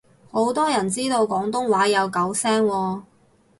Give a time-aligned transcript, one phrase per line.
[0.31, 3.01] 好多人知道廣東話有九聲喎